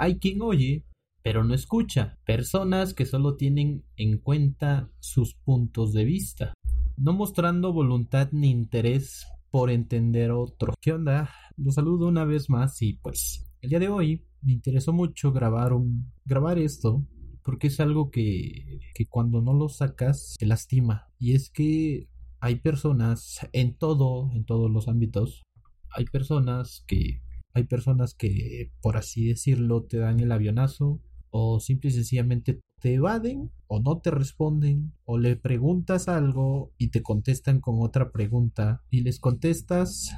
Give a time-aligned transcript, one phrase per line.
[0.00, 0.84] Hay quien oye,
[1.22, 2.18] pero no escucha.
[2.24, 6.54] Personas que solo tienen en cuenta sus puntos de vista,
[6.96, 10.74] no mostrando voluntad ni interés por entender otro.
[10.80, 11.30] ¿Qué onda?
[11.56, 15.72] Los saludo una vez más y pues el día de hoy me interesó mucho grabar
[15.72, 17.04] un grabar esto
[17.42, 22.08] porque es algo que, que cuando no lo sacas te lastima y es que
[22.38, 25.42] hay personas en todo en todos los ámbitos
[25.90, 27.20] hay personas que
[27.58, 31.00] hay personas que por así decirlo te dan el avionazo
[31.30, 36.88] o simple y sencillamente te evaden o no te responden o le preguntas algo y
[36.88, 40.14] te contestan con otra pregunta y les contestas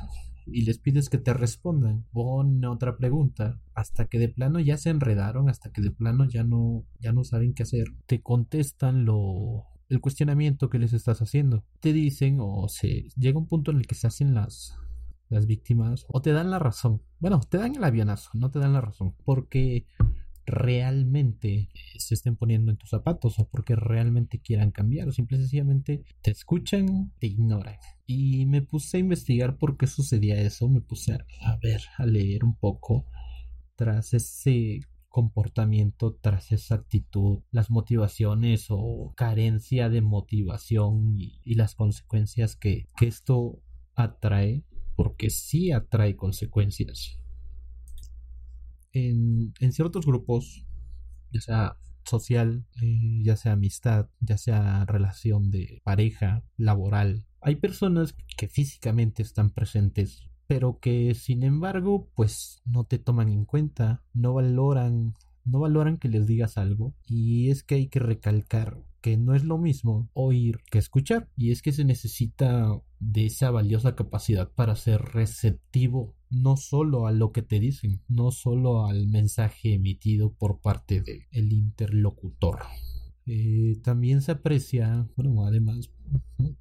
[0.46, 4.90] y les pides que te respondan con otra pregunta hasta que de plano ya se
[4.90, 7.86] enredaron hasta que de plano ya no ya no saben qué hacer.
[8.06, 11.64] Te contestan lo el cuestionamiento que les estás haciendo.
[11.80, 14.76] Te dicen o se llega un punto en el que se hacen las
[15.30, 17.02] las víctimas o te dan la razón.
[17.18, 19.14] Bueno te dan el avionazo no te dan la razón.
[19.24, 19.86] Porque
[20.50, 25.40] realmente se estén poniendo en tus zapatos o porque realmente quieran cambiar o simple y
[25.40, 27.76] sencillamente te escuchan, te ignoran.
[28.06, 32.44] Y me puse a investigar por qué sucedía eso, me puse a, ver, a leer
[32.44, 33.06] un poco
[33.76, 42.56] tras ese comportamiento, tras esa actitud, las motivaciones o carencia de motivación y, las consecuencias
[42.56, 43.60] que, que esto
[43.94, 44.64] atrae,
[45.00, 47.18] porque sí atrae consecuencias.
[48.92, 50.66] En, ciertos grupos,
[51.32, 58.14] ya sea social, eh, ya sea amistad, ya sea relación de pareja, laboral, hay personas
[58.36, 64.34] que físicamente están presentes, pero que sin embargo, pues no te toman en cuenta, no
[64.34, 65.14] valoran,
[65.46, 69.44] no valoran que les digas algo, y es que hay que recalcar que no es
[69.44, 74.76] lo mismo oír que escuchar y es que se necesita de esa valiosa capacidad para
[74.76, 80.60] ser receptivo no solo a lo que te dicen, no solo al mensaje emitido por
[80.60, 82.60] parte del interlocutor.
[83.26, 85.90] Eh, también se aprecia, bueno, además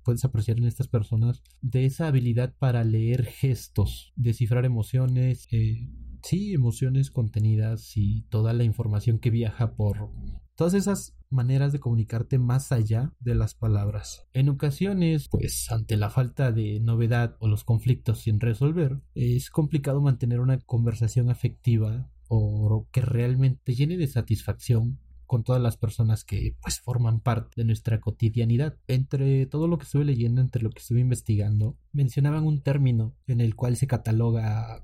[0.04, 5.90] puedes apreciar en estas personas de esa habilidad para leer gestos, descifrar emociones, eh,
[6.24, 10.12] sí, emociones contenidas y toda la información que viaja por
[10.56, 14.28] todas esas maneras de comunicarte más allá de las palabras.
[14.34, 20.02] En ocasiones, pues ante la falta de novedad o los conflictos sin resolver, es complicado
[20.02, 26.56] mantener una conversación afectiva o que realmente llene de satisfacción con todas las personas que
[26.60, 28.78] pues forman parte de nuestra cotidianidad.
[28.88, 33.40] Entre todo lo que estuve leyendo, entre lo que estuve investigando, mencionaban un término en
[33.40, 34.84] el cual se cataloga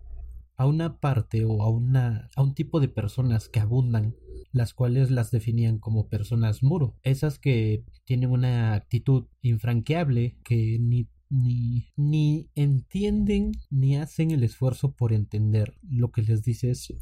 [0.55, 4.15] a una parte o a una a un tipo de personas que abundan
[4.55, 11.09] las cuales las definían como personas muro, esas que tienen una actitud infranqueable, que ni
[11.27, 16.93] ni, ni entienden ni hacen el esfuerzo por entender lo que les dices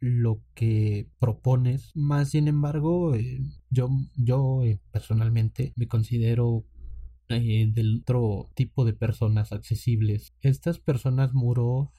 [0.00, 1.92] lo que propones.
[1.94, 6.66] Más sin embargo eh, yo yo eh, personalmente me considero
[7.28, 10.34] eh, del otro tipo de personas accesibles.
[10.42, 11.92] Estas personas muro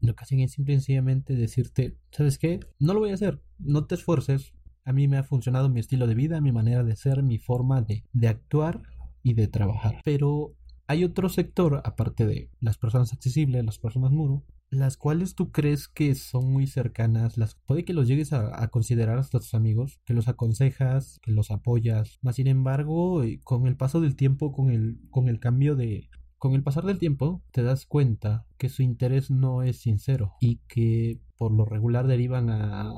[0.00, 2.60] lo que hacen es simple y sencillamente decirte, ¿sabes qué?
[2.78, 4.54] No lo voy a hacer, no te esfuerces.
[4.84, 7.82] A mí me ha funcionado mi estilo de vida, mi manera de ser, mi forma
[7.82, 8.82] de, de actuar
[9.22, 10.00] y de trabajar.
[10.04, 10.54] Pero
[10.86, 15.88] hay otro sector, aparte de las personas accesibles, las personas muro, las cuales tú crees
[15.88, 20.00] que son muy cercanas, las puede que los llegues a, a, considerar hasta tus amigos,
[20.04, 24.52] que los aconsejas, que los apoyas, más sin embargo, eh, con el paso del tiempo,
[24.52, 28.68] con el, con el cambio de, con el pasar del tiempo te das cuenta que
[28.68, 32.92] su interés no es sincero y que por lo regular derivan a,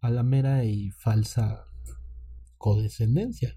[0.00, 1.64] a la mera y falsa
[2.56, 3.56] codescendencia.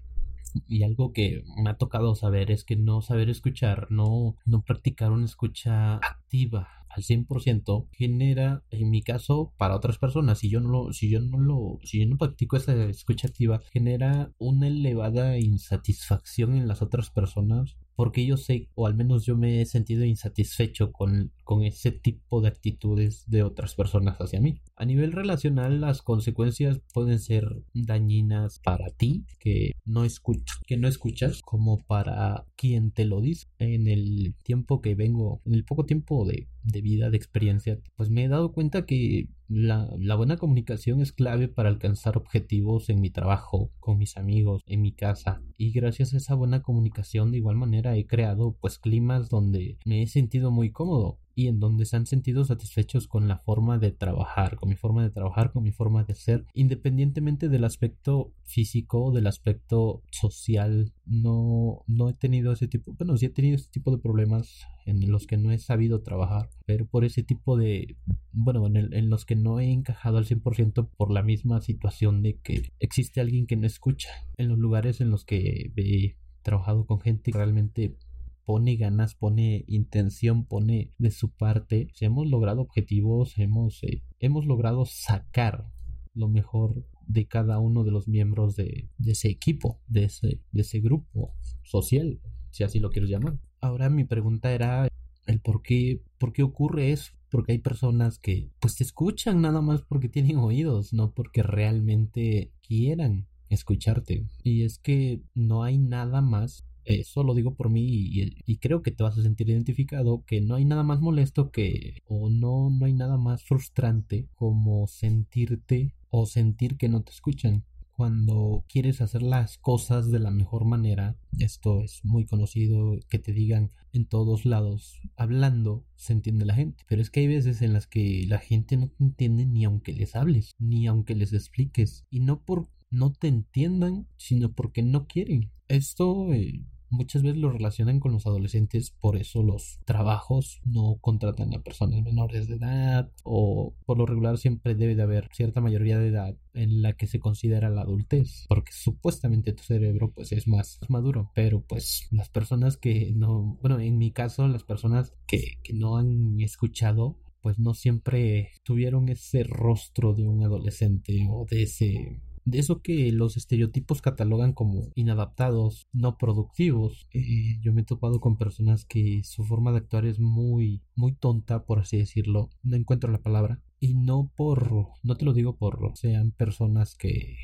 [0.66, 5.12] Y algo que me ha tocado saber es que no saber escuchar, no, no practicar
[5.12, 10.68] una escucha activa al 100% genera, en mi caso, para otras personas, si yo no
[10.68, 15.38] lo, si yo no lo, si yo no practico esa escucha activa, genera una elevada
[15.38, 20.04] insatisfacción en las otras personas porque yo sé, o al menos yo me he sentido
[20.04, 24.60] insatisfecho con, con ese tipo de actitudes de otras personas hacia mí.
[24.76, 27.44] A nivel relacional, las consecuencias pueden ser
[27.74, 33.46] dañinas para ti, que no, escuchas, que no escuchas, como para quien te lo dice.
[33.58, 38.10] En el tiempo que vengo, en el poco tiempo de, de vida, de experiencia, pues
[38.10, 43.00] me he dado cuenta que la, la, buena comunicación es clave para alcanzar objetivos en
[43.00, 45.42] mi trabajo, con mis amigos, en mi casa.
[45.56, 50.02] Y gracias a esa buena comunicación de igual manera he creado pues climas donde me
[50.02, 53.92] he sentido muy cómodo y en donde se han sentido satisfechos con la forma de
[53.92, 59.10] trabajar, con mi forma de trabajar, con mi forma de ser, independientemente del aspecto físico,
[59.10, 63.90] del aspecto social, no, no he tenido ese tipo, bueno, sí he tenido ese tipo
[63.90, 67.96] de problemas en los que no he sabido trabajar, pero por ese tipo de,
[68.32, 72.38] bueno, en, en los que no he encajado al 100% por la misma situación de
[72.38, 77.00] que existe alguien que no escucha, en los lugares en los que he trabajado con
[77.00, 77.96] gente que realmente
[78.44, 84.86] pone ganas, pone intención, pone de su parte, hemos logrado objetivos, hemos, eh, hemos logrado
[84.86, 85.70] sacar
[86.14, 90.80] lo mejor de cada uno de los miembros de, ese equipo, de ese, de ese
[90.80, 92.20] grupo social,
[92.50, 93.38] si así lo quieres llamar.
[93.60, 94.88] Ahora mi pregunta era
[95.26, 97.12] el por qué, por qué ocurre eso.
[97.30, 102.50] Porque hay personas que pues te escuchan nada más porque tienen oídos, no porque realmente
[102.60, 104.26] quieran escucharte.
[104.42, 108.90] Y es que no hay nada más eso lo digo por mí y, creo que
[108.90, 112.86] te vas a sentir identificado que no hay nada más molesto que o no no
[112.86, 117.64] hay nada más frustrante como sentirte o sentir que no te escuchan
[118.00, 123.34] cuando quieres hacer las cosas de la mejor manera, esto es muy conocido, que te
[123.34, 126.82] digan en todos lados, hablando, se entiende la gente.
[126.88, 129.92] Pero es que hay veces en las que la gente no te entiende ni aunque
[129.92, 132.06] les hables, ni aunque les expliques.
[132.08, 135.50] Y no por no te entiendan, sino porque no quieren.
[135.68, 141.54] Esto eh, muchas veces lo relacionan con los adolescentes, por eso los trabajos no contratan
[141.54, 145.98] a personas menores de edad o por lo regular siempre debe de haber cierta mayoría
[145.98, 150.48] de edad en la que se considera la adultez, porque supuestamente tu cerebro pues es
[150.48, 155.58] más maduro, pero pues las personas que no, bueno, en mi caso las personas que,
[155.62, 161.62] que no han escuchado pues no siempre tuvieron ese rostro de un adolescente o de
[161.62, 162.20] ese
[162.50, 167.06] de eso que los estereotipos catalogan como inadaptados, no productivos.
[167.12, 171.12] Eh, yo me he topado con personas que su forma de actuar es muy, muy
[171.12, 172.50] tonta, por así decirlo.
[172.62, 173.60] No encuentro la palabra.
[173.78, 177.36] Y no por, no te lo digo por, sean personas que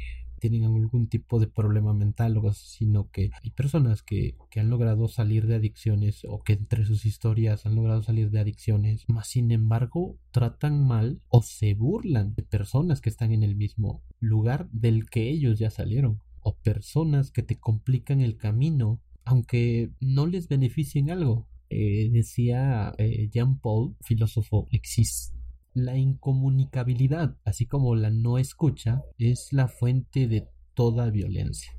[0.48, 5.46] tienen algún tipo de problema mental sino que hay personas que, que, han logrado salir
[5.46, 10.18] de adicciones o que entre sus historias han logrado salir de adicciones, más sin embargo
[10.30, 15.30] tratan mal o se burlan de personas que están en el mismo lugar del que
[15.30, 21.48] ellos ya salieron o personas que te complican el camino aunque no les beneficien algo.
[21.68, 25.35] Eh, decía eh, Jean Paul, filósofo, existe
[25.76, 31.70] la incomunicabilidad, así como la no escucha, es la fuente de toda violencia.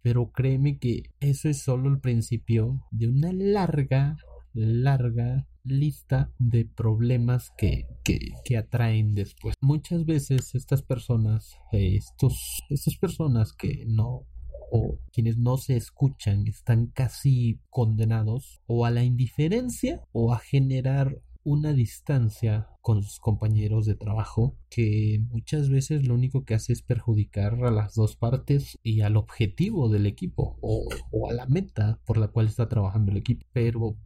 [0.00, 4.16] Pero créeme que eso es solo el principio de una larga,
[4.54, 9.56] larga lista de problemas que, que, atraen después.
[9.60, 14.22] Muchas veces estas personas, estos, estas personas que no
[14.70, 21.20] o quienes no se escuchan están casi condenados o a la indiferencia o a generar
[21.46, 26.82] una distancia con sus compañeros de trabajo que muchas veces lo único que hace es
[26.82, 30.88] perjudicar a las dos partes y al objetivo del equipo o,
[31.30, 33.46] a la meta por la cual está trabajando el equipo.
[33.52, 33.96] Pero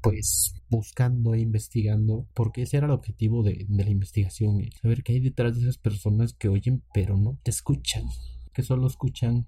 [0.00, 5.12] pues buscando e investigando, porque ese era el objetivo de, de la investigación, saber qué
[5.12, 8.04] hay detrás de esas personas que oyen pero no te escuchan,
[8.54, 9.46] que solo escuchan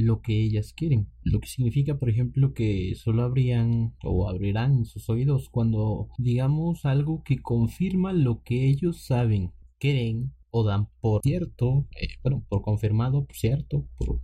[0.00, 1.08] lo que ellas quieren.
[1.22, 7.22] Lo que significa, por ejemplo, que solo abrían o abrirán sus oídos cuando digamos algo
[7.22, 13.24] que confirma lo que ellos saben, creen o dan por cierto, eh, bueno, por confirmado,
[13.24, 14.20] por cierto, por,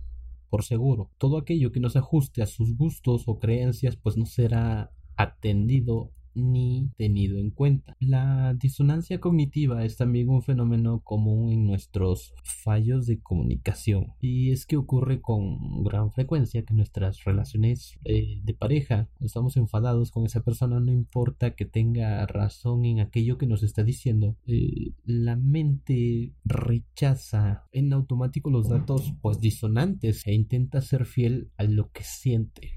[0.49, 1.11] por seguro.
[1.17, 6.11] Todo aquello que no se ajuste a sus gustos o creencias, pues no será atendido
[6.37, 7.95] ni tenido en cuenta.
[7.99, 14.65] La disonancia cognitiva es también un fenómeno común en nuestros fallos de comunicación y es
[14.65, 20.41] que ocurre con gran frecuencia que nuestras relaciones eh, de pareja estamos enfadados con esa
[20.41, 26.33] persona no importa que tenga razón en aquello que nos está diciendo eh, la mente
[26.45, 32.76] rechaza en automático los datos pues disonantes e intenta ser fiel a lo que siente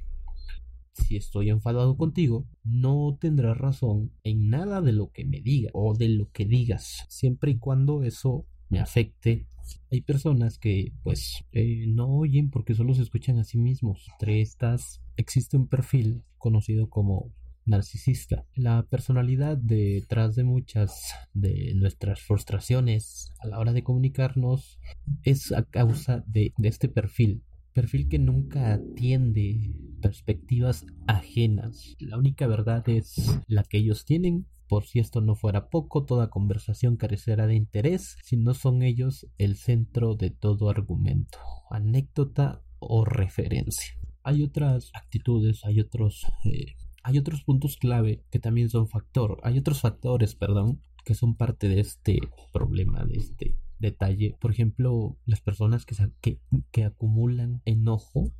[1.00, 5.95] si estoy enfadado contigo, no tendrás razón en nada de lo que me digas o
[5.95, 9.47] de lo que digas, siempre y cuando eso me afecte.
[9.90, 14.09] Hay personas que pues eh, no oyen porque solo se escuchan a sí mismos.
[14.12, 17.33] Entre estas existe un perfil conocido como
[17.66, 18.47] narcisista.
[18.54, 24.80] La personalidad detrás de muchas de nuestras frustraciones a la hora de comunicarnos
[25.23, 31.96] es a causa de, de este perfil perfil que nunca atiende perspectivas ajenas.
[31.98, 34.46] La única verdad es la que ellos tienen.
[34.68, 39.26] Por si esto no fuera poco, toda conversación carecerá de interés si no son ellos
[39.36, 41.38] el centro de todo argumento,
[41.70, 43.94] anécdota o referencia.
[44.22, 49.58] Hay otras actitudes, hay otros, eh, hay otros puntos clave que también son factor, hay
[49.58, 52.20] otros factores, perdón, que son parte de este
[52.52, 54.37] problema, de este detalle.
[54.40, 58.32] Por ejemplo, las personas que, que, que acumulan enojo,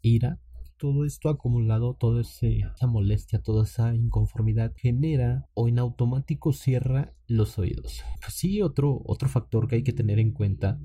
[0.00, 0.40] ira
[0.76, 7.58] todo esto acumulado, toda esa molestia, toda esa inconformidad genera o en automático cierra los
[7.58, 8.02] oídos.
[8.20, 10.78] Pues sí, otro, otro factor que hay que tener en cuenta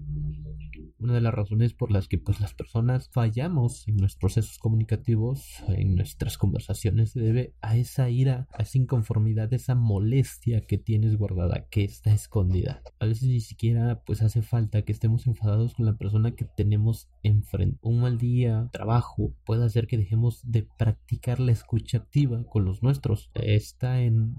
[0.99, 5.63] una de las razones por las que pues las personas fallamos en nuestros procesos comunicativos,
[5.67, 10.77] en nuestras conversaciones, se debe a esa ira, a esa inconformidad, a esa molestia que
[10.77, 12.81] tienes guardada, que está escondida.
[12.99, 17.09] A veces ni siquiera pues hace falta que estemos enfadados con la persona que tenemos
[17.23, 17.79] enfrente.
[17.81, 22.83] Un mal día, trabajo, puede hacer que dejemos de practicar la escucha activa con los
[22.83, 23.31] nuestros.
[23.33, 24.35] Está en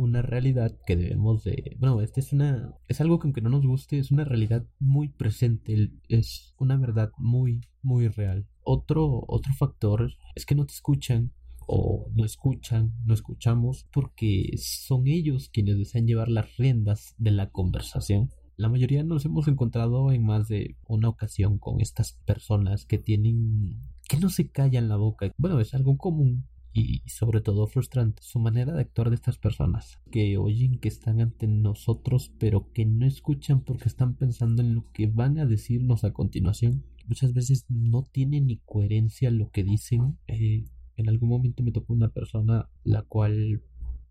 [0.00, 1.76] una realidad que debemos de...
[1.78, 2.74] Bueno, este es una...
[2.88, 7.12] Es algo que aunque no nos guste, es una realidad muy presente, es una verdad
[7.18, 8.46] muy, muy real.
[8.62, 11.32] Otro, otro factor es que no te escuchan
[11.66, 17.50] o no escuchan, no escuchamos porque son ellos quienes desean llevar las riendas de la
[17.50, 18.30] conversación.
[18.56, 23.80] La mayoría nos hemos encontrado en más de una ocasión con estas personas que tienen
[24.08, 25.30] que no se callan la boca.
[25.38, 29.98] Bueno, es algo común y sobre todo frustrante su manera de actuar de estas personas
[30.10, 34.90] que oyen que están ante nosotros pero que no escuchan porque están pensando en lo
[34.92, 36.84] que van a decirnos a continuación.
[37.06, 40.18] Muchas veces no tiene ni coherencia lo que dicen.
[40.28, 40.64] Eh,
[40.96, 43.62] en algún momento me tocó una persona la cual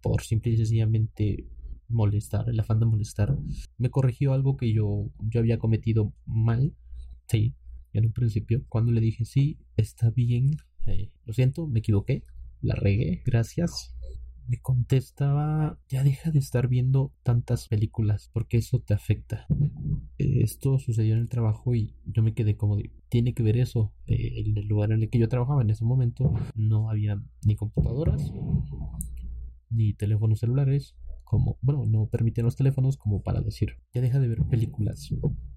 [0.02, 1.48] por simple y sencillamente
[1.88, 3.36] molestar el afán de molestar
[3.78, 6.74] me corrigió algo que yo yo había cometido mal
[7.28, 7.56] sí
[7.94, 12.24] en un principio cuando le dije sí está bien eh, lo siento me equivoqué
[12.62, 13.96] la regué, gracias.
[14.48, 19.46] Me contestaba, ya deja de estar viendo tantas películas porque eso te afecta.
[20.18, 22.78] Esto sucedió en el trabajo y yo me quedé como
[23.10, 23.94] tiene que ver eso.
[24.08, 27.56] Eh, en el lugar en el que yo trabajaba en ese momento no había ni
[27.56, 28.34] computadoras,
[29.70, 30.96] ni teléfonos celulares,
[31.30, 35.08] como, bueno, no permiten los teléfonos como para decir, ya deja de ver películas,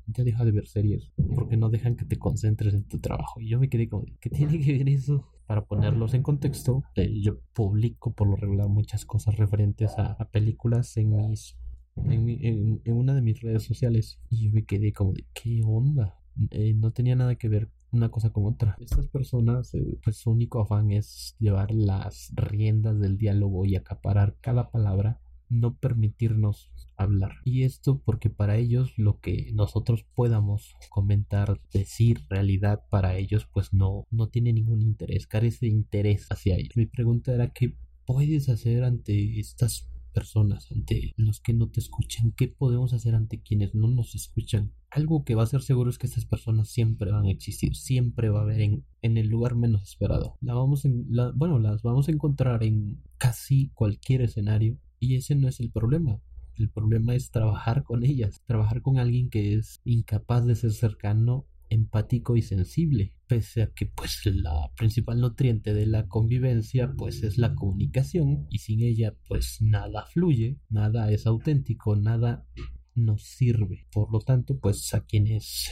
[0.06, 3.40] ya deja de ver series, porque no dejan que te concentres en tu trabajo.
[3.40, 5.26] Y yo me quedé como, ¿qué tiene que ver eso?
[5.46, 10.94] Para ponerlos en contexto, eh, yo publico por lo regular muchas cosas referentes a, películas
[10.98, 11.56] en mis
[11.96, 14.20] en, en, una de mis redes sociales.
[14.28, 16.18] Y yo me quedé como de qué onda
[16.50, 18.76] eh, no tenía nada que ver una cosa con otra.
[18.78, 24.36] Estas personas eh, pues su único afán es llevar las riendas del diálogo y acaparar
[24.40, 25.21] cada palabra
[25.52, 27.36] no permitirnos hablar.
[27.44, 33.72] Y esto porque para ellos lo que nosotros podamos comentar, decir, realidad para ellos pues
[33.72, 36.76] no, no tiene ningún interés, carece de interés hacia ellos.
[36.76, 42.32] Mi pregunta era qué puedes hacer ante estas personas, ante los que no te escuchan,
[42.36, 44.72] qué podemos hacer ante quienes no nos escuchan.
[44.90, 48.28] Algo que va a ser seguro es que estas personas siempre van a existir, siempre
[48.28, 50.36] va a haber en, en el lugar menos esperado.
[50.42, 50.86] Vamos
[51.34, 56.20] bueno, las vamos a encontrar en casi cualquier escenario y ese no es el problema.
[56.54, 61.44] El problema es trabajar con ellas, trabajar con alguien que es incapaz de ser cercano,
[61.70, 67.36] empático y sensible, pese a que pues la principal nutriente de la convivencia pues es
[67.36, 72.46] la comunicación y sin ella pues nada fluye, nada es auténtico, nada
[72.94, 73.86] nos sirve.
[73.92, 75.70] Por lo tanto, pues a quienes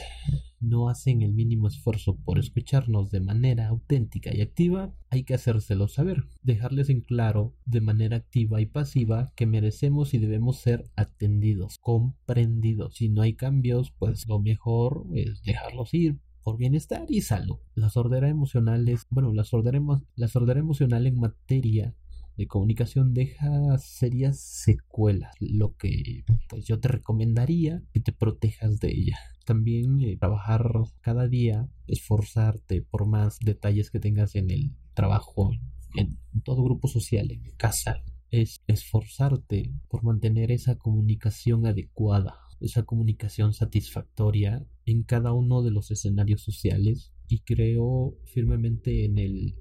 [0.59, 5.87] no hacen el mínimo esfuerzo por escucharnos de manera auténtica y activa, hay que hacérselo
[5.87, 11.77] saber, dejarles en claro de manera activa y pasiva que merecemos y debemos ser atendidos,
[11.79, 12.95] comprendidos.
[12.95, 17.57] Si no hay cambios, pues lo mejor es dejarlos ir, por bienestar y salud.
[17.75, 21.95] La sordera emocional es, bueno, la sordera, emocional en materia
[22.37, 28.89] de comunicación deja serias secuelas, lo que pues yo te recomendaría que te protejas de
[28.89, 29.19] ella.
[29.45, 30.71] También eh, trabajar
[31.01, 35.51] cada día, esforzarte por más detalles que tengas en el trabajo,
[35.95, 43.53] en todo grupo social, en casa, es esforzarte por mantener esa comunicación adecuada, esa comunicación
[43.53, 49.55] satisfactoria en cada uno de los escenarios sociales y creo firmemente en el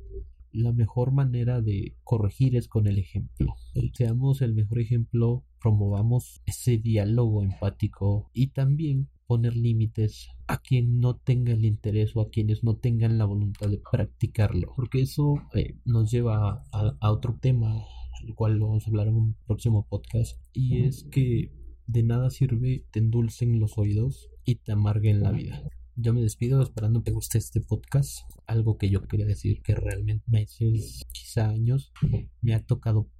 [0.52, 3.54] la mejor manera de corregir es con el ejemplo.
[3.94, 11.16] Seamos el mejor ejemplo, promovamos ese diálogo empático y también poner límites a quien no
[11.16, 14.72] tenga el interés o a quienes no tengan la voluntad de practicarlo.
[14.74, 17.72] Porque eso eh, nos lleva a, a otro tema,
[18.20, 20.40] al cual vamos a hablar en un próximo podcast.
[20.52, 21.52] Y es que
[21.86, 25.62] de nada sirve te endulcen los oídos y te amarguen la vida.
[26.02, 28.20] Yo me despido esperando que te guste este podcast.
[28.46, 31.92] Algo que yo quería decir que realmente meses, quizá años,
[32.40, 33.10] me ha tocado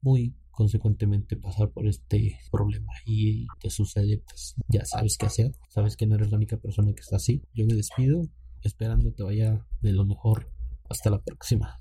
[0.00, 5.96] muy consecuentemente pasar por este problema y te sucede, pues ya sabes qué hacer, sabes
[5.96, 7.42] que no eres la única persona que está así.
[7.54, 8.22] Yo me despido
[8.62, 10.52] esperando te vaya de lo mejor.
[10.88, 11.76] Hasta la próxima.